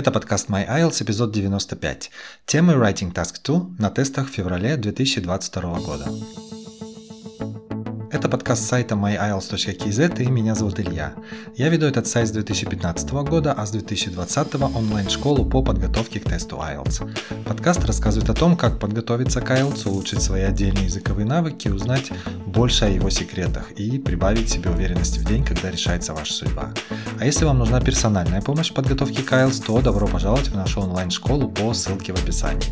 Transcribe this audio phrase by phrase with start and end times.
[0.00, 2.10] Это подкаст My IELTS, эпизод 95.
[2.46, 6.10] Темы Writing Task 2 на тестах в феврале 2022 года.
[8.12, 11.14] Это подкаст сайта myiles.kz и меня зовут Илья.
[11.54, 16.56] Я веду этот сайт с 2015 года, а с 2020 онлайн-школу по подготовке к тесту
[16.56, 17.08] IELTS.
[17.44, 22.10] Подкаст рассказывает о том, как подготовиться к IELTS, улучшить свои отдельные языковые навыки, узнать
[22.46, 26.74] больше о его секретах и прибавить себе уверенности в день, когда решается ваша судьба.
[27.20, 30.80] А если вам нужна персональная помощь в подготовке к IELTS, то добро пожаловать в нашу
[30.80, 32.66] онлайн-школу по ссылке в описании.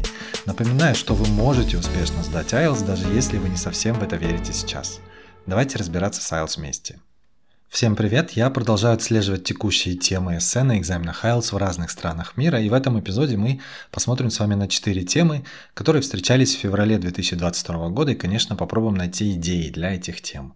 [0.47, 4.53] Напоминаю, что вы можете успешно сдать IELTS, даже если вы не совсем в это верите
[4.53, 4.99] сейчас.
[5.49, 7.01] Давайте разбираться с IELTS вместе.
[7.71, 8.33] Всем привет!
[8.33, 12.75] Я продолжаю отслеживать текущие темы эссе на экзаменах IELTS в разных странах мира, и в
[12.75, 18.13] этом эпизоде мы посмотрим с вами на 4 темы, которые встречались в феврале 2022 года,
[18.13, 20.55] и, конечно, попробуем найти идеи для этих тем.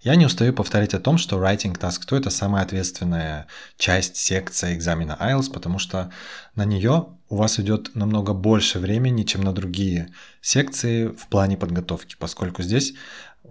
[0.00, 4.74] Я не устаю повторять о том, что Writing Task 2– это самая ответственная часть, секция
[4.74, 6.10] экзамена IELTS, потому что
[6.56, 12.16] на нее у вас идет намного больше времени, чем на другие секции в плане подготовки,
[12.18, 12.94] поскольку здесь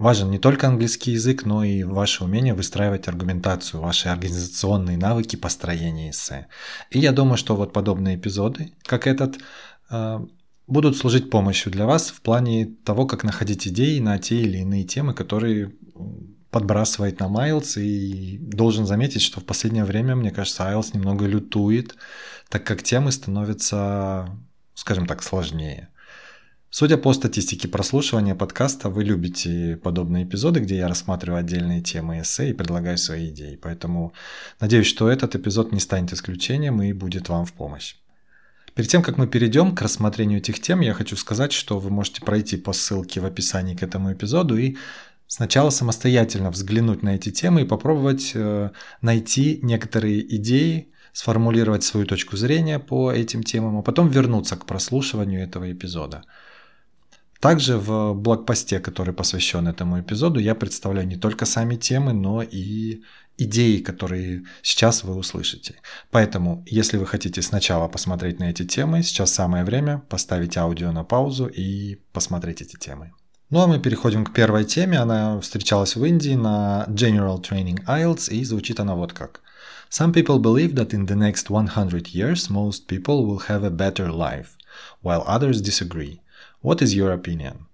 [0.02, 6.10] Важен не только английский язык, но и ваше умение выстраивать аргументацию, ваши организационные навыки построения
[6.10, 6.48] эссе.
[6.90, 9.38] И я думаю, что вот подобные эпизоды, как этот,
[9.92, 10.20] э,
[10.66, 14.86] будут служить помощью для вас в плане того, как находить идеи на те или иные
[14.86, 15.72] темы, которые
[16.50, 21.96] подбрасывает нам IELTS, и должен заметить, что в последнее время, мне кажется, IELTS немного лютует,
[22.50, 24.36] так как темы становятся,
[24.74, 25.90] скажем так, сложнее.
[26.74, 32.50] Судя по статистике прослушивания подкаста, вы любите подобные эпизоды, где я рассматриваю отдельные темы эссе
[32.50, 33.60] и предлагаю свои идеи.
[33.62, 34.14] Поэтому
[34.62, 37.96] надеюсь, что этот эпизод не станет исключением и будет вам в помощь.
[38.74, 42.22] Перед тем, как мы перейдем к рассмотрению этих тем, я хочу сказать, что вы можете
[42.22, 44.78] пройти по ссылке в описании к этому эпизоду и
[45.28, 48.70] сначала самостоятельно взглянуть на эти темы и попробовать э,
[49.02, 55.44] найти некоторые идеи, сформулировать свою точку зрения по этим темам, а потом вернуться к прослушиванию
[55.44, 56.24] этого эпизода.
[57.42, 63.02] Также в блокпосте, который посвящен этому эпизоду, я представляю не только сами темы, но и
[63.36, 65.74] идеи, которые сейчас вы услышите.
[66.12, 71.04] Поэтому, если вы хотите сначала посмотреть на эти темы, сейчас самое время поставить аудио на
[71.04, 73.12] паузу и посмотреть эти темы.
[73.50, 75.00] Ну а мы переходим к первой теме.
[75.00, 79.42] Она встречалась в Индии на General Training IELTS и звучит она вот как.
[79.90, 84.12] Some people believe that in the next 100 years most people will have a better
[84.12, 84.50] life,
[85.02, 86.21] while others disagree.
[86.64, 87.66] What is your opinion?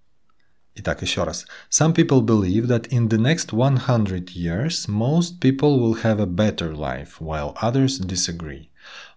[0.75, 1.45] Итак, еще раз.
[1.69, 6.73] Some people believe that in the next 100 years most people will have a better
[6.73, 8.69] life, while others disagree.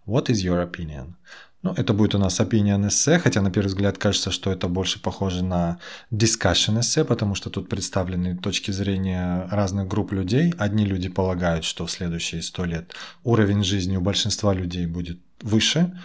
[0.07, 1.15] What is your opinion?
[1.63, 5.01] Ну, это будет у нас opinion эссе, хотя на первый взгляд кажется, что это больше
[5.01, 5.79] похоже на
[6.11, 10.53] discussion эссе, потому что тут представлены точки зрения разных групп людей.
[10.59, 15.97] Одни люди полагают, что в следующие сто лет уровень жизни у большинства людей будет выше,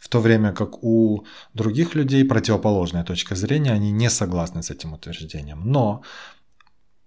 [0.00, 1.24] в то время как у
[1.54, 5.62] других людей противоположная точка зрения, они не согласны с этим утверждением.
[5.70, 6.02] Но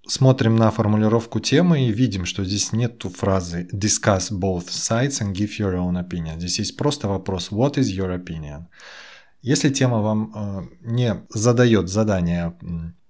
[0.08, 5.60] смотрим на формулировку темы и видим, что здесь нет фразы discuss both sides and give
[5.60, 6.38] your own opinion.
[6.38, 8.66] Здесь есть просто вопрос what is your opinion.
[9.42, 12.56] Если тема вам э, не задает задание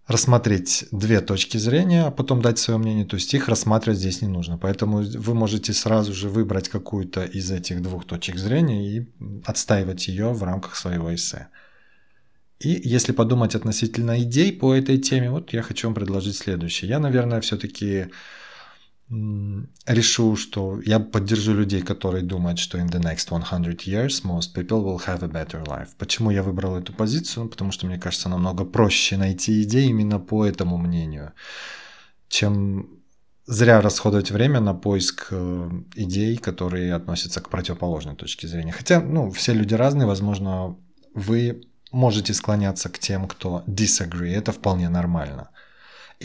[0.07, 4.27] рассмотреть две точки зрения, а потом дать свое мнение, то есть их рассматривать здесь не
[4.27, 4.57] нужно.
[4.57, 9.07] Поэтому вы можете сразу же выбрать какую-то из этих двух точек зрения и
[9.45, 11.47] отстаивать ее в рамках своего эссе.
[12.59, 16.89] И если подумать относительно идей по этой теме, вот я хочу вам предложить следующее.
[16.89, 18.07] Я, наверное, все-таки
[19.85, 24.83] решу, что я поддержу людей, которые думают, что in the next 100 years most people
[24.83, 25.89] will have a better life.
[25.97, 27.49] Почему я выбрал эту позицию?
[27.49, 31.33] Потому что мне кажется намного проще найти идеи именно по этому мнению,
[32.27, 33.03] чем
[33.45, 38.71] зря расходовать время на поиск э, идей, которые относятся к противоположной точке зрения.
[38.71, 40.77] Хотя, ну, все люди разные, возможно,
[41.13, 45.49] вы можете склоняться к тем, кто disagree, это вполне нормально.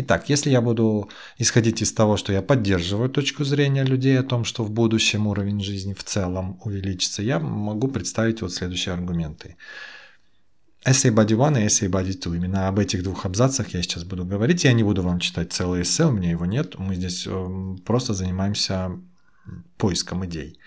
[0.00, 4.44] Итак, если я буду исходить из того, что я поддерживаю точку зрения людей о том,
[4.44, 9.56] что в будущем уровень жизни в целом увеличится, я могу представить вот следующие аргументы.
[10.84, 12.36] Essay Body 1 и Essay Body 2.
[12.36, 14.62] Именно об этих двух абзацах я сейчас буду говорить.
[14.62, 16.78] Я не буду вам читать целое эссе, у меня его нет.
[16.78, 18.92] Мы здесь эм, просто занимаемся
[19.78, 20.60] поиском идей.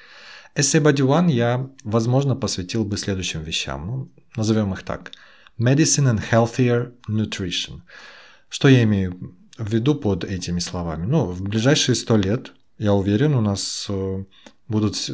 [0.55, 3.87] Essay Body 1 я, возможно, посвятил бы следующим вещам.
[3.87, 5.11] Ну, назовем их так.
[5.57, 7.81] Medicine and Healthier Nutrition–
[8.51, 11.05] что я имею в виду под этими словами?
[11.05, 14.25] Ну, в ближайшие сто лет, я уверен, у нас э,
[14.67, 15.09] будут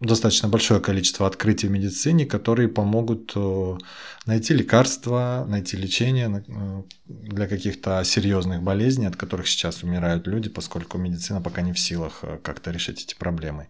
[0.00, 3.76] достаточно большое количество открытий в медицине, которые помогут э,
[4.24, 10.96] найти лекарства, найти лечение э, для каких-то серьезных болезней, от которых сейчас умирают люди, поскольку
[10.96, 13.68] медицина пока не в силах как-то решить эти проблемы.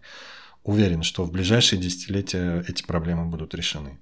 [0.63, 3.99] уверен, что в ближайшие десятилетия эти проблемы будут решены.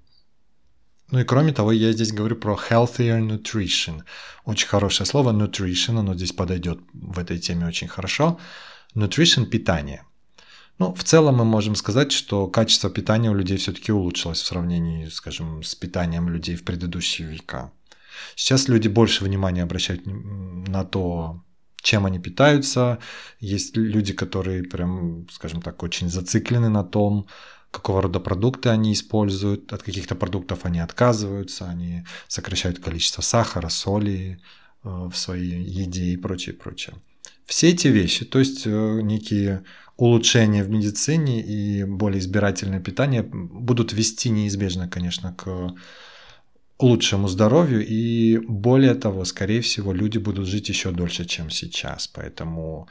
[1.10, 4.02] Ну и кроме того, я здесь говорю про healthier nutrition.
[4.44, 8.38] Очень хорошее слово nutrition, оно здесь подойдет в этой теме очень хорошо.
[8.94, 10.04] Nutrition– питание.
[10.78, 15.08] Ну, в целом мы можем сказать, что качество питания у людей все-таки улучшилось в сравнении,
[15.08, 17.72] скажем, с питанием людей в предыдущие века.
[18.36, 21.42] Сейчас люди больше внимания обращают на то,
[21.82, 22.98] чем они питаются.
[23.40, 27.26] Есть люди, которые прям, скажем так, очень зациклены на том,
[27.70, 34.40] какого рода продукты они используют, от каких-то продуктов они отказываются, они сокращают количество сахара, соли
[34.84, 36.96] э, в своей еде и прочее, прочее.
[37.44, 39.64] Все эти вещи, то есть э, некие
[39.96, 45.74] улучшения в медицине и более избирательное питание будут вести неизбежно, конечно, к
[46.78, 52.06] лучшему здоровью, и более того, скорее всего, люди будут жить еще дольше, чем сейчас.
[52.06, 52.88] Поэтому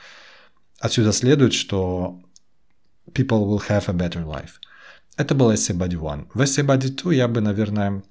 [0.79, 2.19] отсюда следует, что
[3.13, 4.59] people will have a better life.
[5.17, 6.27] Это был Essay Body 1.
[6.33, 8.03] В Essay Body 2 я бы, наверное,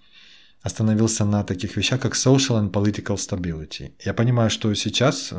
[0.66, 3.93] остановился на таких вещах, как social and political stability.
[4.04, 5.32] Я понимаю, что сейчас,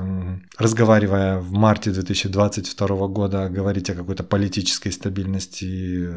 [0.58, 6.08] разговаривая в марте 2022 года, говорить о какой-то политической стабильности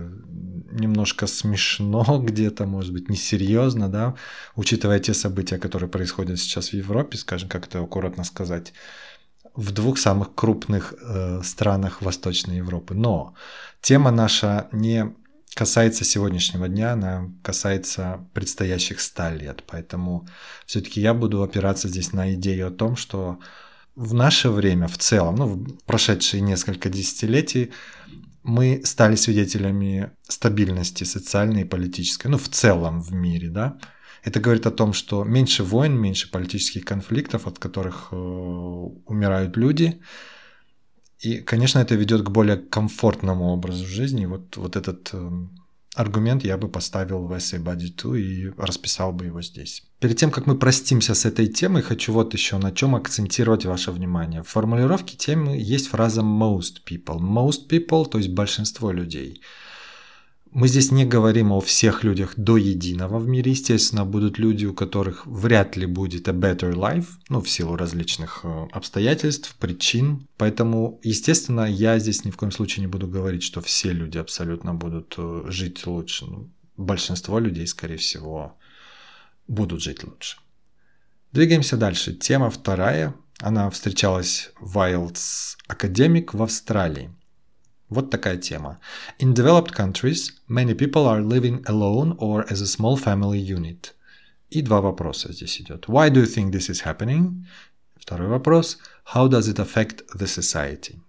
[0.71, 4.15] немножко смешно где-то, может быть, несерьезно, да,
[4.55, 8.73] учитывая те события, которые происходят сейчас в Европе, скажем, как это аккуратно сказать,
[9.55, 12.95] в двух самых крупных э, странах Восточной Европы.
[12.95, 13.35] Но
[13.81, 15.15] тема наша не
[15.55, 19.65] касается сегодняшнего дня, она касается предстоящих 100 лет.
[19.67, 20.27] Поэтому
[20.67, 23.39] все-таки я буду опираться здесь на идею о том, что
[23.97, 27.73] в наше время в целом, ну, в прошедшие несколько десятилетий,
[28.43, 33.79] мы стали свидетелями стабильности социальной и политической, ну, в целом в мире, да.
[34.23, 40.01] Это говорит о том, что меньше войн, меньше политических конфликтов, от которых э, умирают люди,
[41.21, 44.25] и, конечно, это ведет к более комфортному образу жизни.
[44.25, 45.31] Вот, вот этот э,
[45.95, 49.83] аргумент я бы поставил в Essay Body 2 и расписал бы его здесь.
[49.99, 53.91] Перед тем, как мы простимся с этой темой, хочу вот еще на чем акцентировать ваше
[53.91, 54.43] внимание.
[54.43, 57.19] В формулировке темы есть фраза most people.
[57.19, 59.43] Most people, то есть большинство людей.
[60.53, 63.53] Мы здесь не говорим о всех людях до единого в мире.
[63.53, 68.41] Естественно, будут люди, у которых вряд ли будет a better life, ну, в силу различных
[68.43, 70.27] э, обстоятельств, причин.
[70.37, 74.75] Поэтому, естественно, я здесь ни в коем случае не буду говорить, что все люди абсолютно
[74.75, 76.27] будут э, жить лучше.
[76.27, 78.59] Ну, большинство людей, скорее всего,
[79.47, 80.37] будут жить лучше.
[81.31, 82.13] Двигаемся дальше.
[82.13, 83.15] Тема вторая.
[83.39, 87.11] Она встречалась в IELTS Academic в Австралии.
[87.90, 88.80] Вот такая тема.
[89.20, 93.94] In developed countries, many people are living alone or as a small family unit.
[94.50, 95.88] И два вопроса здесь идет.
[95.88, 97.46] Why do you think this is happening?
[97.96, 98.78] Второй вопрос.
[99.14, 101.00] How does it affect the society?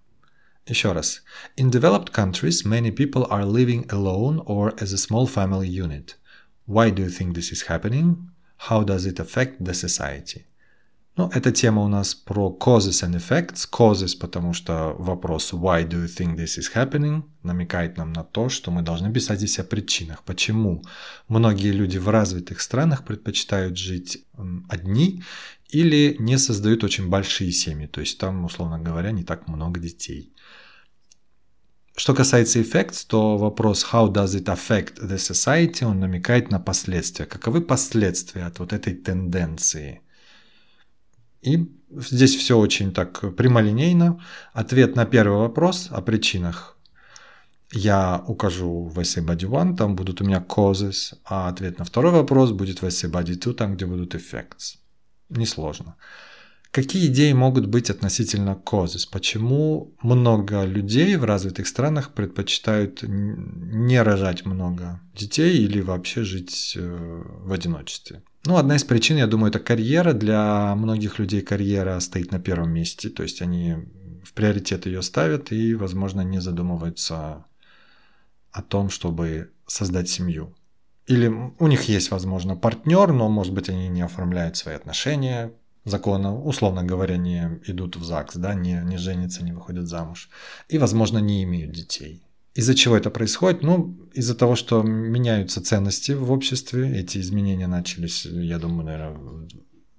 [0.66, 1.22] Еще раз.
[1.56, 6.16] In developed countries, many people are living alone or as a small family unit.
[6.66, 8.30] Why do you think this is happening?
[8.68, 10.46] How does it affect the society?
[11.21, 13.69] Ну, эта тема у нас про causes and effects.
[13.71, 18.49] Causes, потому что вопрос why do you think this is happening намекает нам на то,
[18.49, 20.23] что мы должны писать здесь о причинах.
[20.23, 20.81] Почему
[21.27, 24.25] многие люди в развитых странах предпочитают жить
[24.67, 25.21] одни
[25.69, 27.85] или не создают очень большие семьи.
[27.85, 30.33] То есть там, условно говоря, не так много детей.
[31.95, 37.27] Что касается effects, то вопрос how does it affect the society, он намекает на последствия.
[37.27, 40.01] Каковы последствия от вот этой тенденции–
[41.41, 44.19] и здесь все очень так прямолинейно.
[44.53, 46.77] Ответ на первый вопрос о причинах
[47.73, 52.11] я укажу в essay body 1, там будут у меня causes, а ответ на второй
[52.11, 54.77] вопрос будет в essay body 2, там, где будут effects.
[55.29, 55.95] Несложно.
[56.71, 59.05] Какие идеи могут быть относительно causes?
[59.11, 67.23] Почему много людей в развитых странах предпочитают не рожать много детей или вообще жить э,
[67.43, 68.23] в одиночестве?
[68.45, 70.13] Ну, одна из причин, я думаю, это карьера.
[70.13, 73.75] Для многих людей карьера стоит на первом месте, то есть они
[74.23, 77.45] в приоритет ее ставят и, возможно, не задумываются
[78.53, 80.55] о том, чтобы создать семью.
[81.05, 85.51] Или у них есть, возможно, партнер, но, может быть, они не оформляют свои отношения
[85.85, 90.29] законно, условно говоря, не идут в ЗАГС, да, не, не женятся, не выходят замуж.
[90.69, 92.23] И, возможно, не имеют детей.
[92.53, 93.63] Из-за чего это происходит?
[93.63, 96.99] Ну, из-за того, что меняются ценности в обществе.
[96.99, 99.47] Эти изменения начались, я думаю, наверное,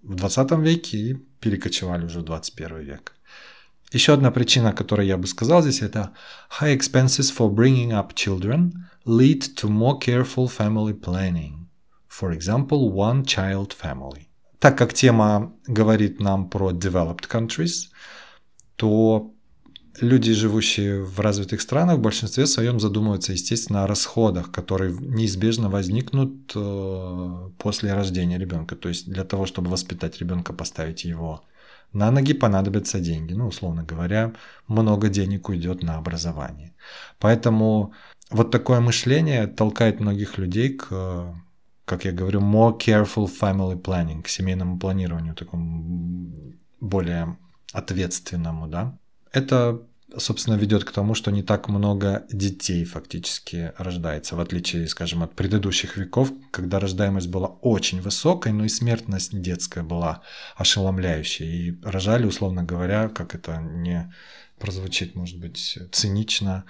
[0.02, 3.14] в 20 веке и перекочевали уже в 21 век.
[3.92, 6.12] Еще одна причина, которую я бы сказал здесь, это
[6.60, 8.72] high expenses for bringing up children
[9.04, 11.68] lead to more careful family planning.
[12.08, 14.28] For example, one child family.
[14.62, 17.88] Так как тема говорит нам про developed countries,
[18.76, 19.32] то
[20.00, 26.52] люди, живущие в развитых странах, в большинстве своем задумываются, естественно, о расходах, которые неизбежно возникнут
[26.54, 28.76] э, после рождения ребенка.
[28.76, 31.42] То есть для того, чтобы воспитать ребенка, поставить его
[31.92, 33.32] на ноги, понадобятся деньги.
[33.32, 34.32] Ну, условно говоря,
[34.68, 36.72] много денег уйдет на образование.
[37.18, 37.94] Поэтому
[38.30, 41.34] вот такое мышление толкает многих людей к,
[41.84, 46.32] как я говорю, more careful family planning, к семейному планированию, такому
[46.80, 47.36] более
[47.72, 48.98] ответственному, да.
[49.32, 49.82] Это,
[50.16, 55.34] собственно, ведет к тому, что не так много детей фактически рождается, в отличие, скажем, от
[55.34, 60.22] предыдущих веков, когда рождаемость была очень высокой, но и смертность детская была
[60.56, 61.46] ошеломляющей.
[61.46, 64.12] И рожали, условно говоря, как это не
[64.58, 66.64] прозвучит, может быть, цинично,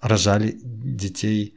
[0.00, 1.56] рожали детей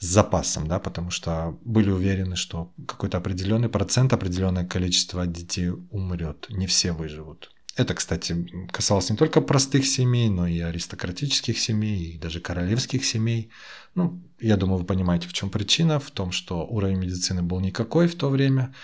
[0.00, 6.46] с запасом, да, потому что были уверены, что какой-то определенный процент, определенное количество детей умрет,
[6.48, 7.52] не все выживут.
[7.76, 13.50] Это, кстати, касалось не только простых семей, но и аристократических семей, и даже королевских семей.
[13.94, 16.00] Ну, я думаю, вы понимаете, в чем причина.
[16.00, 18.74] В том, что уровень медицины был никакой в то время.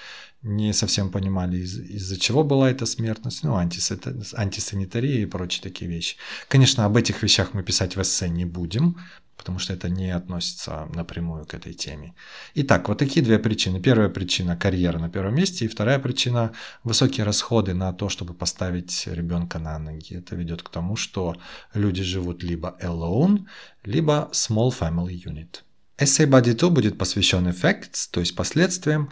[0.42, 3.42] Не совсем понимали, из- из-за чего была эта смертность.
[3.42, 6.16] Ну, антисанитария и прочие такие вещи.
[6.48, 8.96] Конечно, об этих вещах мы писать в эссе не будем,
[9.36, 12.14] потому что это не относится напрямую к этой теме.
[12.54, 13.80] Итак, вот такие две причины.
[13.80, 16.52] Первая причина– карьера на первом месте, и вторая причина–
[16.84, 20.16] высокие расходы на то, чтобы поставить ребенка на ноги.
[20.16, 21.36] Это ведет к тому, что
[21.74, 23.46] люди живут либо alone,
[23.84, 25.62] либо small family unit.
[25.98, 29.10] Essay Body 2 будет посвящен effects, то есть последствиям,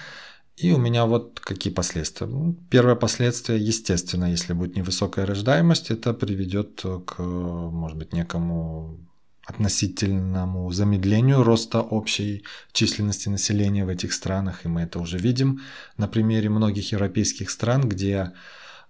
[0.56, 2.26] и у меня вот какие последствия.
[2.28, 9.00] Ну, первое последствие, естественно, если будет невысокая рождаемость, это приведет к, может быть, некому
[9.46, 15.60] относительному замедлению роста общей численности населения в этих странах, и мы это уже видим
[15.96, 18.32] на примере многих европейских стран, где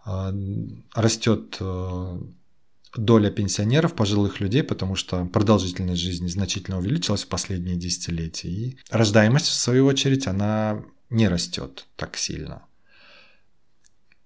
[0.07, 0.33] э,
[0.95, 2.19] растет э,
[2.97, 9.47] доля пенсионеров, пожилых людей, потому что продолжительность жизни значительно увеличилась в последние десятилетия, и рождаемость,
[9.47, 12.63] в свою очередь, она не растет так сильно.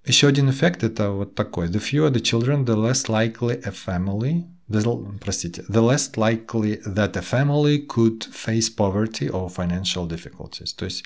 [0.09, 1.69] Еще один эффект это вот такой.
[1.69, 7.17] The fewer the children, the less likely a family the, простите, the less likely that
[7.17, 10.75] a family could face poverty or financial difficulties.
[10.77, 11.05] То есть,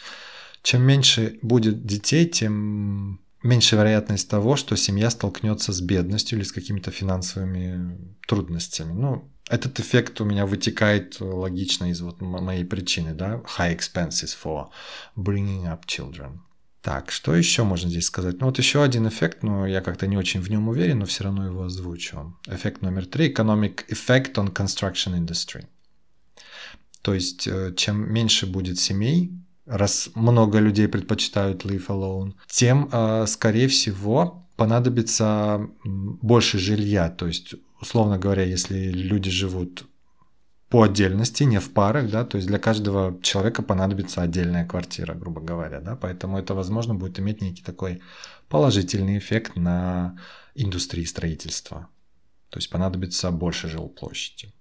[0.63, 6.53] чем меньше будет детей, тем меньше вероятность того, что семья столкнется с бедностью или с
[6.53, 8.93] какими-то финансовыми трудностями.
[8.93, 14.69] Ну, этот эффект у меня вытекает логично из вот моей причины, да, high expenses for
[15.17, 16.41] bringing up children.
[16.83, 18.41] Так, что еще можно здесь сказать?
[18.41, 21.25] Ну вот еще один эффект, но я как-то не очень в нем уверен, но все
[21.25, 22.37] равно его озвучу.
[22.49, 25.67] Эффект номер три– economic effect on construction industry.
[27.03, 29.33] То есть, э, чем меньше будет семей,
[29.65, 37.11] раз много людей предпочитают live alone, тем, э, скорее всего, понадобится больше жилья.
[37.11, 39.85] То есть, условно говоря, если люди живут
[40.73, 45.43] по отдельности, не в парах, да, то есть для каждого человека понадобится отдельная квартира, грубо
[45.43, 48.01] говоря, да, поэтому это, возможно, будет иметь некий такой
[48.49, 50.17] положительный эффект на
[50.55, 51.89] индустрии строительства.
[52.49, 54.55] То есть понадобится больше жилплощади.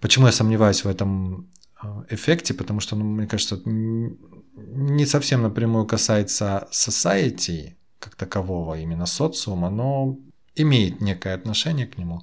[0.00, 1.50] Почему я сомневаюсь в этом
[1.82, 2.54] э, эффекте?
[2.54, 10.16] Потому что, ну, мне кажется, не совсем напрямую касается society как такового, именно социума, но
[10.54, 12.22] имеет некое отношение к нему.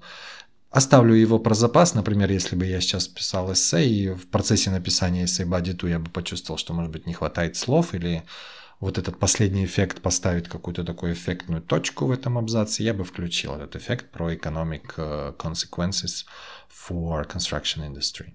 [0.70, 5.26] Оставлю его про запас, например, если бы я сейчас писал эссе, и в процессе написания
[5.26, 8.24] эссе Бадиту я бы почувствовал, что, может быть, не хватает слов, или
[8.80, 13.56] вот этот последний эффект поставить какую-то такую эффектную точку в этом абзаце, я бы включил
[13.56, 16.26] этот эффект про economic э, consequences
[16.70, 18.34] for construction industry.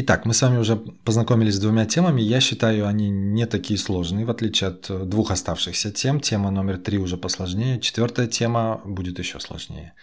[0.00, 2.22] Итак, мы с вами уже познакомились с двумя темами.
[2.22, 6.20] Я считаю, они не такие сложные, в отличие от э, двух оставшихся тем.
[6.20, 9.94] Тема номер три уже посложнее, четвертая тема будет еще сложнее.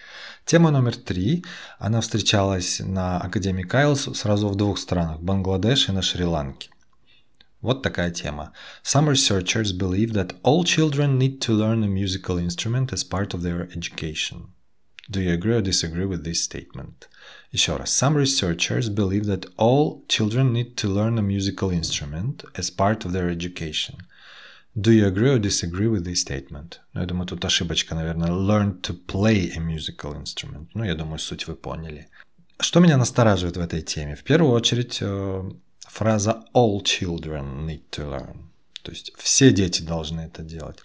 [0.44, 1.46] Тема номер три,
[1.80, 6.72] она встречалась на Академии Кайлс сразу в двух странах, Бангладеш и на Шри-Ланке.
[7.62, 8.52] Вот такая тема.
[8.84, 13.44] Some researchers believe that all children need to learn a musical instrument as part of
[13.44, 14.48] their education.
[15.10, 17.08] Do you agree or disagree with this statement?
[17.55, 17.91] Еще раз.
[17.91, 23.13] Some researchers believe that all children need to learn a musical instrument as part of
[23.13, 23.97] their education.
[24.77, 26.81] Do you agree or disagree with this statement?
[26.95, 28.31] Ну, я думаю, тут ошибочка, наверное.
[28.31, 30.69] Learn to play a musical instrument.
[30.75, 32.09] Ну, я думаю, суть вы поняли.
[32.61, 34.15] Что меня настораживает в этой теме?
[34.15, 35.51] В первую очередь, э,
[35.81, 38.37] фраза all children need to learn.
[38.86, 40.78] То есть все дети должны это делать.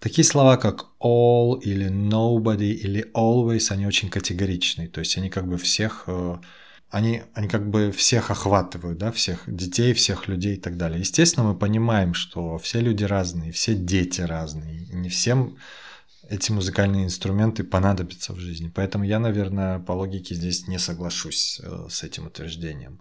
[0.00, 4.88] Такие слова, как all или nobody или always, они очень категоричные.
[4.88, 6.36] То есть они как бы всех, э,
[6.90, 11.00] они, они как бы всех охватывают, да, всех детей, всех людей и так далее.
[11.00, 14.82] Естественно, мы понимаем, что все люди разные, все дети разные.
[14.82, 15.56] И не всем
[16.28, 18.70] эти музыкальные инструменты понадобятся в жизни.
[18.74, 23.00] Поэтому я, наверное, по логике здесь не соглашусь э, с этим утверждением.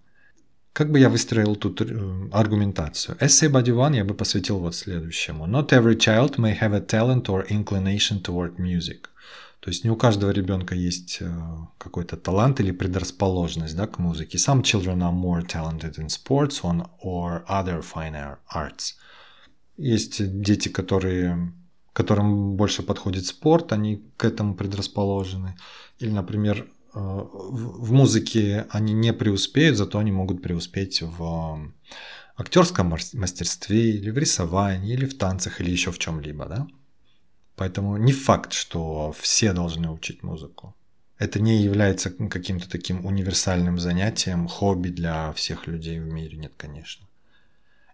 [0.78, 3.18] Как бы я выстроил тут э, аргументацию?
[3.20, 5.48] Essay Body One я бы посвятил вот следующему.
[5.48, 9.08] Not every child may have a talent or inclination toward music.
[9.60, 11.32] То есть не у каждого ребенка есть э,
[11.80, 14.38] какой-то талант или предрасположенность да, к музыке.
[14.38, 16.62] Some children are more talented in sports
[17.02, 18.94] or other fine arts.
[19.78, 21.54] Есть дети, которые
[21.92, 25.56] которым больше подходит спорт, они к этому предрасположены.
[25.98, 26.68] Или, например,
[26.98, 31.72] в музыке они не преуспеют, зато они могут преуспеть в
[32.36, 36.68] актерском мастерстве, или в рисовании, или в танцах, или еще в чем-либо, да?
[37.56, 40.76] Поэтому не факт, что все должны учить музыку.
[41.18, 47.08] Это не является каким-то таким универсальным занятием, хобби для всех людей в мире, нет, конечно.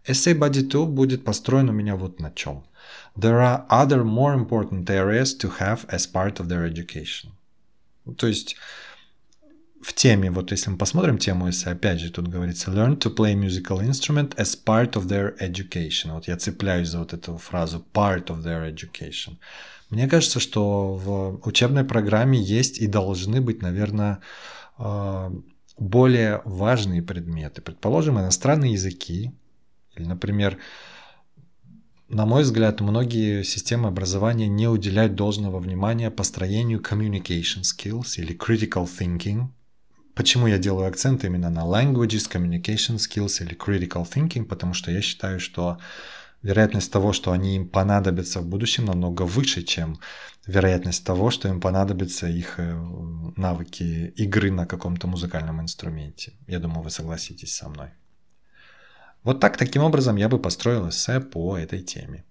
[0.05, 2.65] Essay Body 2 будет построен у меня вот на чем–
[3.15, 7.31] there are other more important areas to have as part of their education.
[8.17, 8.55] То есть
[9.83, 13.35] в теме, вот если мы посмотрим тему, если опять же тут говорится learn to play
[13.35, 16.13] musical instrument as part of their education.
[16.13, 19.37] Вот я цепляюсь за вот эту фразу part of their education.
[19.89, 24.19] Мне кажется, что в учебной программе есть и должны быть, наверное,
[24.79, 25.31] э,
[25.77, 27.61] более важные предметы.
[27.61, 29.31] Предположим, иностранные языки,
[29.95, 30.57] или, например,
[32.07, 38.87] на мой взгляд, многие системы образования не уделяют должного внимания построению communication skills или critical
[38.87, 39.47] thinking.
[40.15, 44.45] Почему я делаю акцент именно на languages, communication skills или critical thinking?
[44.45, 45.79] Потому что я считаю, что
[46.43, 49.99] вероятность того, что они им понадобятся в будущем, намного выше, чем
[50.45, 52.75] вероятность того, что им понадобятся их э,
[53.37, 56.33] навыки игры на каком-то музыкальном инструменте.
[56.47, 57.89] Я думаю, вы согласитесь со мной.
[59.23, 62.25] Вот так, таким образом, я бы построил эссе по этой теме.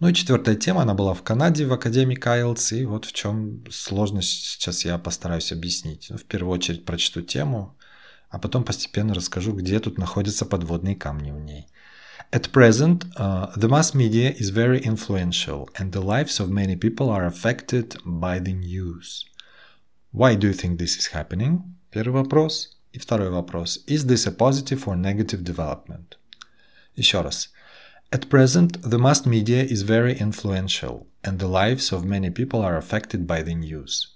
[0.00, 3.62] Ну и четвертая тема, она была в Канаде, в Академии Кайлс, и вот в чем
[3.70, 6.06] сложность сейчас я постараюсь объяснить.
[6.08, 7.76] Ну, в первую очередь прочту тему,
[8.30, 11.66] а потом постепенно расскажу, где тут находятся подводные камни в ней.
[12.32, 17.10] At present, uh, the mass media is very influential, and the lives of many people
[17.10, 19.26] are affected by the news.
[20.12, 21.60] Why do you think this is happening?
[21.90, 22.78] Первый вопрос.
[22.92, 23.84] И второй вопрос.
[23.86, 26.16] Is this a positive or negative development?
[26.96, 27.50] Еще раз.
[28.12, 32.76] At present, the mass media is very influential, and the lives of many people are
[32.76, 34.08] affected by the news.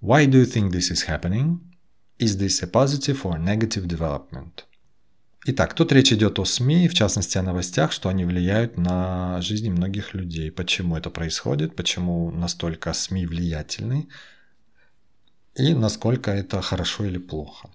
[0.00, 1.60] Why do you think this is happening?
[2.18, 4.64] Is this a positive or negative development?
[5.46, 9.68] Итак, тут речь идет о СМИ, в частности о новостях, что они влияют на жизни
[9.68, 10.50] многих людей.
[10.50, 14.08] Почему это происходит, почему настолько СМИ влиятельны
[15.54, 17.68] и насколько это хорошо или плохо.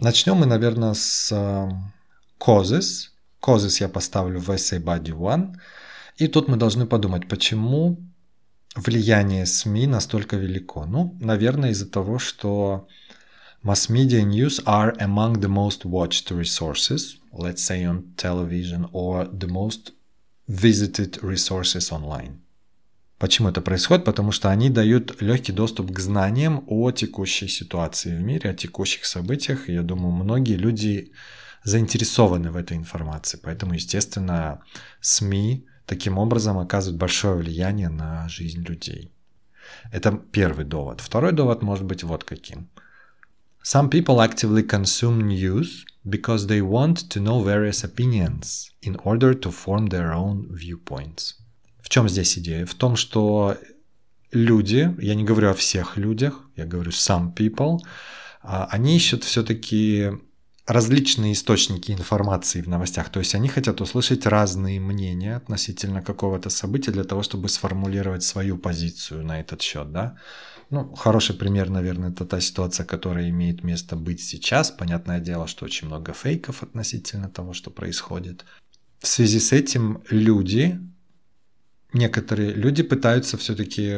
[0.00, 1.68] Начнем мы, наверное, с э,
[2.38, 3.08] causes.
[3.40, 5.56] Causes я поставлю в essay body one.
[6.16, 7.98] И тут мы должны подумать, почему
[8.74, 10.84] влияние СМИ настолько велико.
[10.86, 12.88] Ну, наверное, из-за того, что
[13.62, 19.48] mass media news are among the most watched resources, let's say on television, or the
[19.48, 19.92] most
[20.48, 22.40] visited resources online.
[23.18, 24.04] Почему это происходит?
[24.04, 29.04] Потому что они дают легкий доступ к знаниям о текущей ситуации в мире, о текущих
[29.06, 29.68] событиях.
[29.68, 31.12] Я думаю, многие люди
[31.68, 33.38] заинтересованы в этой информации.
[33.42, 34.60] Поэтому, естественно,
[35.00, 39.12] СМИ таким образом оказывают большое влияние на жизнь людей.
[39.92, 41.00] Это первый довод.
[41.00, 42.68] Второй довод может быть вот каким.
[43.62, 49.50] Some people actively consume news because they want to know various opinions in order to
[49.50, 51.34] form their own viewpoints.
[51.82, 52.64] В чем здесь идея?
[52.64, 53.56] В том, что
[54.32, 57.78] люди, я не говорю о всех людях, я говорю some people,
[58.42, 60.12] а, они ищут все-таки
[60.68, 63.08] различные источники информации в новостях.
[63.08, 68.58] То есть они хотят услышать разные мнения относительно какого-то события для того, чтобы сформулировать свою
[68.58, 69.90] позицию на этот счет.
[69.92, 70.18] Да?
[70.68, 74.70] Ну, хороший пример, наверное, это та ситуация, которая имеет место быть сейчас.
[74.70, 78.44] Понятное дело, что очень много фейков относительно того, что происходит.
[78.98, 80.78] В связи с этим люди
[81.92, 83.96] некоторые люди пытаются все-таки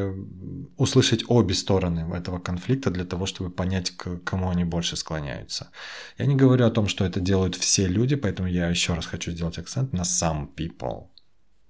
[0.76, 5.70] услышать обе стороны этого конфликта для того, чтобы понять, к кому они больше склоняются.
[6.18, 9.32] Я не говорю о том, что это делают все люди, поэтому я еще раз хочу
[9.32, 11.08] сделать акцент на some people.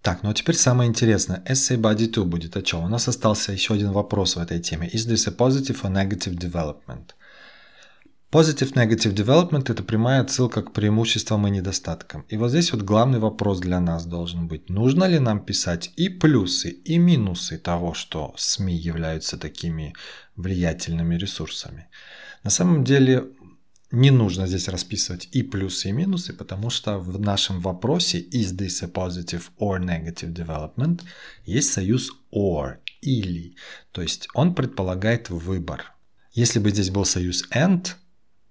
[0.02, 1.42] Так, ну а теперь самое интересное.
[1.46, 2.84] Essay Body 2 будет о чем?
[2.84, 4.88] У нас остался еще один вопрос в этой теме.
[4.88, 7.14] Is this a positive or negative development?
[8.32, 12.24] Positive Negative Development– это прямая отсылка к преимуществам и недостаткам.
[12.28, 16.08] И вот здесь вот главный вопрос для нас должен быть, нужно ли нам писать и
[16.08, 19.94] плюсы, и минусы того, что СМИ являются такими
[20.36, 21.88] влиятельными ресурсами.
[22.44, 23.24] На самом деле
[23.90, 28.84] не нужно здесь расписывать и плюсы, и минусы, потому что в нашем вопросе is this
[28.84, 31.02] a positive or negative development
[31.44, 32.76] есть союз or.
[33.00, 33.56] или.
[33.90, 35.96] То есть он предполагает выбор.
[36.32, 37.96] Если бы здесь был союз and,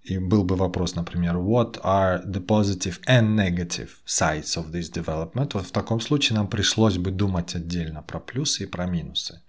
[0.03, 5.51] и был бы вопрос, например, what are the positive and negative sides of this development,
[5.53, 9.41] вот в таком случае нам пришлось бы думать отдельно про плюсы и про минусы.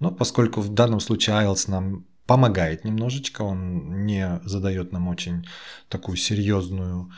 [0.00, 5.46] Но поскольку в данном случае IELTS нам помогает немножечко, он не задает нам очень
[5.88, 7.10] такую серьезную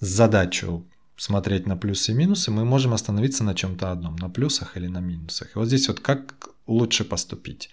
[0.00, 4.86] задачу смотреть на плюсы и минусы, мы можем остановиться на чем-то одном, на плюсах или
[4.86, 5.54] на минусах.
[5.54, 7.70] И вот здесь вот как лучше поступить.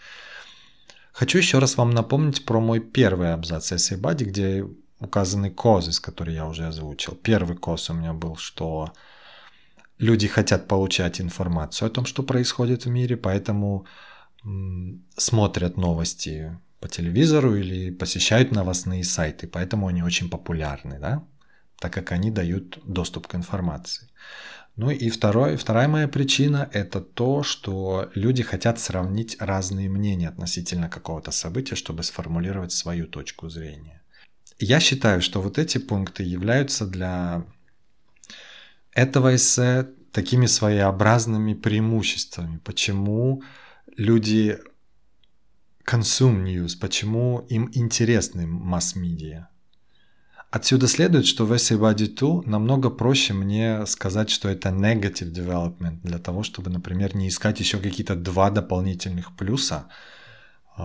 [1.12, 4.65] Хочу еще раз вам напомнить про мой первый абзац Essay Body, где
[5.00, 7.15] указаны козы, которые я уже озвучил.
[7.15, 8.93] Первый коз у меня был, что
[9.97, 13.86] люди хотят получать информацию о том, что происходит в мире, поэтому
[15.17, 21.24] смотрят новости по телевизору или посещают новостные сайты, поэтому они очень популярны, да?
[21.82, 24.08] так как они дают доступ к информации.
[24.75, 30.89] Ну и второй, вторая моя причина– это то, что люди хотят сравнить разные мнения относительно
[30.89, 34.01] какого-то события, чтобы сформулировать свою точку зрения.
[34.60, 37.45] Я считаю, что вот эти пункты являются для
[38.93, 42.60] этого эссе такими своеобразными преимуществами.
[42.63, 43.43] Почему
[43.97, 44.60] люди
[45.86, 49.50] consume news, почему им интересны масс-медиа.
[50.51, 56.01] Отсюда следует, что в Essay Body 2 намного проще мне сказать, что это negative development,
[56.03, 59.87] для того, чтобы, например, не искать еще какие-то два дополнительных плюса
[60.77, 60.81] э,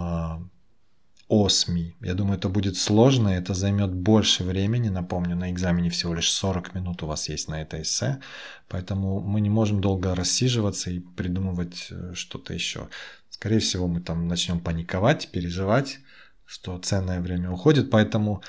[1.29, 1.97] о СМИ.
[2.01, 4.89] Я думаю, это будет сложно, это займет больше времени.
[4.89, 8.21] Напомню, на экзамене всего лишь 40 минут у вас есть на это эссе,
[8.69, 12.89] поэтому мы не можем долго рассиживаться и придумывать э, что-то еще.
[13.31, 15.99] Скорее всего, мы там начнем паниковать, переживать,
[16.45, 18.43] что ценное время уходит, поэтому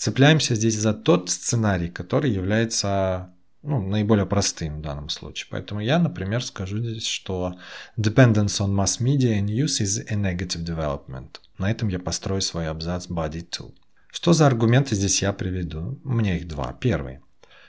[0.00, 5.48] цепляемся здесь за тот сценарий, который является ну, наиболее простым в данном случае.
[5.50, 7.56] Поэтому я, например, скажу здесь, что
[7.98, 11.40] dependence on mass media and news is a negative development.
[11.58, 13.68] На этом я построю свой абзац body 2.
[14.10, 16.00] Что за аргументы здесь я приведу?
[16.02, 16.72] Меня их два.
[16.72, 17.18] Первый.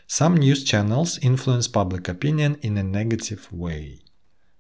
[0.08, 4.00] Some news channels influence public opinion in a negative way.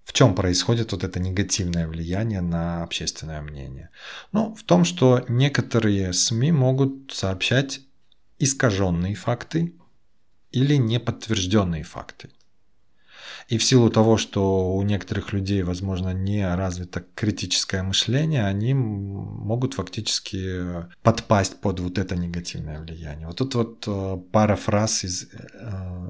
[0.03, 3.89] В чем происходит вот это негативное влияние на общественное мнение?
[4.31, 7.81] Ну, в том, что некоторые СМИ могут сообщать
[8.39, 9.73] искаженные факты
[10.51, 12.29] или неподтвержденные факты.
[13.47, 19.73] И в силу того, что у некоторых людей, возможно, не развито критическое мышление, они могут
[19.73, 23.27] фактически подпасть под вот это негативное влияние.
[23.27, 25.47] Вот тут вот э, пара фраз из, э,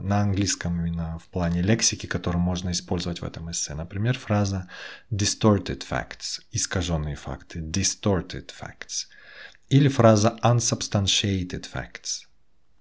[0.03, 3.73] на английском именно в плане лексики, которую можно использовать в этом эссе.
[3.73, 4.67] Например, фраза
[5.11, 9.07] distorted facts, искаженные факты, distorted facts.
[9.69, 12.27] Или фраза unsubstantiated facts,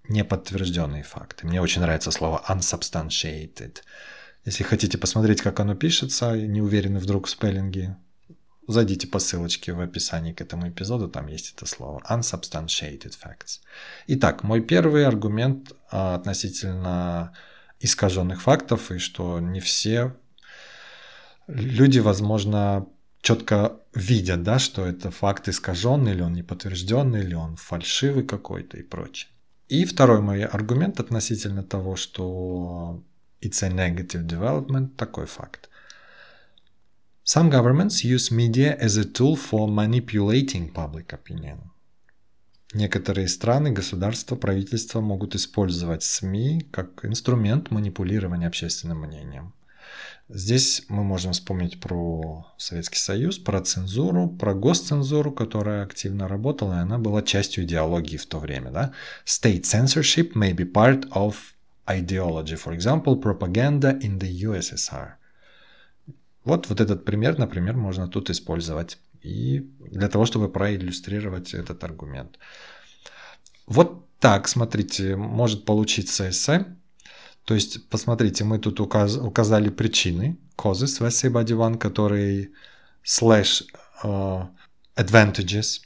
[0.08, 1.46] неподтвержденные факты.
[1.46, 3.76] Мне очень нравится слово unsubstantiated.
[4.44, 7.96] Если хотите посмотреть, как оно пишется, не уверены вдруг в спеллинге,
[8.66, 12.02] зайдите по ссылочке в описании к этому эпизоду, там есть это слово.
[12.08, 13.60] Unsubstantiated facts.
[14.06, 17.32] Итак, мой первый аргумент а, относительно
[17.80, 20.14] искаженных фактов, и что не все
[21.50, 22.86] люди, возможно,
[23.20, 28.76] четко видят, да, что это факт искаженный, или он не подтвержденный, или он фальшивый какой-то
[28.76, 29.30] и прочее.
[29.68, 33.02] И второй мой аргумент относительно того, что
[33.40, 35.68] it's a negative development, такой факт.
[37.24, 41.70] Some governments use media as a tool for manipulating public opinion.
[42.72, 49.54] Некоторые страны, государства, правительства могут использовать СМИ как инструмент манипулирования общественным мнением.
[50.28, 56.82] Здесь мы можем вспомнить про Советский Союз, про цензуру, про госцензуру, которая активно работала, и
[56.82, 58.70] она была частью идеологии в то время.
[58.70, 58.92] Да?
[59.26, 61.34] State censorship may be part of
[61.88, 65.12] ideology, for example, propaganda in the USSR.
[66.44, 72.38] Вот, вот этот пример, например, можно тут использовать и для того, чтобы проиллюстрировать этот аргумент.
[73.66, 76.64] Вот так, смотрите, может получиться эссе.
[77.44, 82.50] То есть, посмотрите, мы тут указ, указали причины, causes в essay body one, которые
[83.04, 83.64] slash
[84.02, 84.46] uh,
[84.96, 85.80] advantages.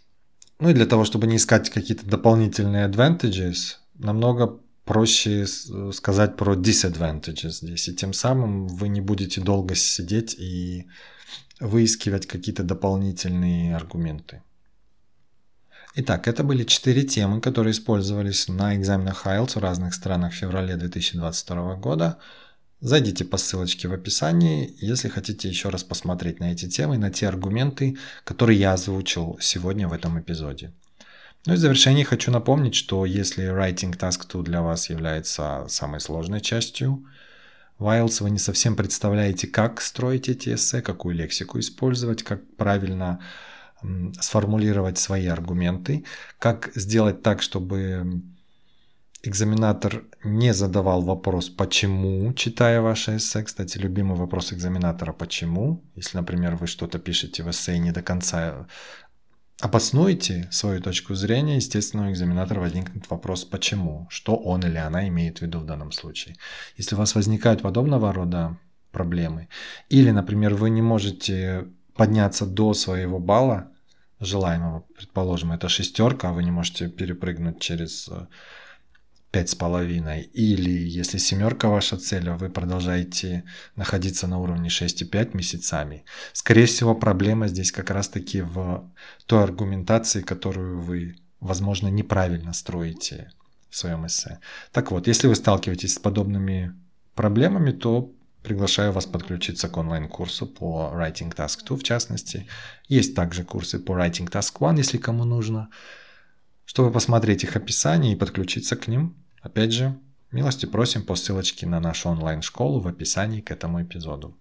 [0.59, 5.47] Ну и для того, чтобы не искать какие-то дополнительные advantages, намного проще
[5.93, 7.89] сказать про disadvantages здесь.
[7.89, 10.87] И тем самым вы не будете долго сидеть и
[11.61, 14.43] выискивать какие-то дополнительные аргументы.
[15.97, 20.77] Итак, это были четыре темы, которые использовались на экзаменах IELTS в разных странах в феврале
[20.77, 22.19] 2022 года.
[22.81, 27.29] Зайдите по ссылочке в описании, если хотите еще раз посмотреть на эти темы, на те
[27.29, 30.73] аргументы, которые я озвучил сегодня в этом эпизоде.
[31.47, 36.01] Ну и в завершении хочу напомнить, что если Writing Task 2 для вас является самой
[36.01, 37.05] сложной частью
[37.79, 43.21] В IELTS вы не совсем представляете, как строить эти эссе, какую лексику использовать, как правильно
[44.21, 46.05] сформулировать свои аргументы,
[46.39, 48.23] как сделать так, чтобы
[49.23, 53.43] экзаменатор не задавал вопрос «почему?», читая ваше эссе.
[53.43, 55.83] Кстати, любимый вопрос экзаменатора «почему?».
[55.97, 58.67] Если, например, вы что-то пишете в эссе и не до конца
[59.65, 65.39] обоснуете свою точку зрения, естественно, у экзаменатора возникнет вопрос «почему?», что он или она имеет
[65.39, 66.37] в виду в данном случае.
[66.77, 68.59] Если у вас возникают подобного рода
[68.93, 69.49] проблемы,
[69.89, 73.71] или, например, вы не можете подняться до своего балла
[74.21, 78.11] желаемого, предположим, это шестерка, а вы не можете перепрыгнуть через
[79.35, 83.45] э, пять с половиной, или если семерка ваша цель, а вы продолжаете
[83.77, 88.91] находиться на уровне 6,5 месяцами, скорее всего проблема здесь как раз-таки в
[89.27, 93.31] той аргументации, которую вы, возможно, неправильно строите
[93.71, 94.39] в своем эссе.
[94.73, 96.75] Так вот, если вы сталкиваетесь с подобными
[97.15, 98.13] проблемами, то
[98.45, 102.47] приглашаю вас подключиться к онлайн-курсу по Writing Task 2 в частности.
[102.89, 105.71] Есть также курсы по Writing Task 1, если кому нужно,
[106.67, 109.24] чтобы посмотреть их описание и подключиться к ним.
[109.45, 109.95] Опять же,
[110.33, 114.35] милости просим по ссылочке на нашу онлайн-школу в описании к этому эпизоду.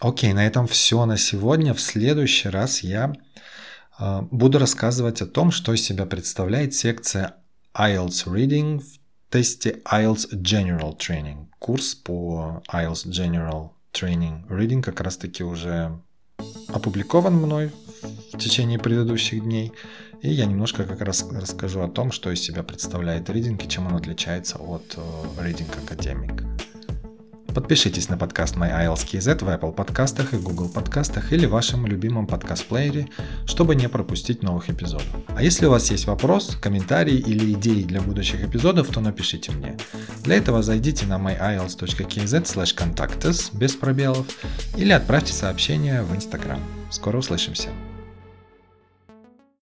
[0.00, 1.72] Окей, на этом все на сегодня.
[1.72, 3.12] В следующий раз я
[3.98, 7.36] э, буду рассказывать о том, что из себя представляет секция
[7.72, 8.98] IELTS Reading в
[9.30, 11.46] тесте IELTS General Training.
[11.60, 15.96] Курс по IELTS General Training Reading как раз таки уже
[16.66, 17.70] опубликован мной
[18.32, 19.72] в течение предыдущих дней.
[20.22, 23.86] И я немножко как раз расскажу о том, что из себя представляет ридинг и чем
[23.86, 25.00] он отличается от э,
[25.40, 26.44] Reading Academic.
[27.58, 33.08] Подпишитесь на подкаст My в Apple подкастах и Google подкастах или вашем любимом подкаст-плеере,
[33.46, 35.08] чтобы не пропустить новых эпизодов.
[35.28, 39.76] А если у вас есть вопрос, комментарий или идеи для будущих эпизодов, то напишите мне.
[40.22, 44.26] Для этого зайдите на myielts.kz contactus без пробелов
[44.76, 46.60] или отправьте сообщение в Instagram.
[46.90, 47.70] Скоро услышимся.